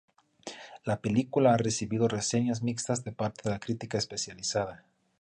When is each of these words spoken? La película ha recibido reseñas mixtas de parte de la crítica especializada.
La 0.83 0.99
película 0.99 1.53
ha 1.53 1.57
recibido 1.57 2.07
reseñas 2.07 2.63
mixtas 2.63 3.03
de 3.03 3.11
parte 3.11 3.43
de 3.43 3.51
la 3.51 3.59
crítica 3.59 3.99
especializada. 3.99 4.83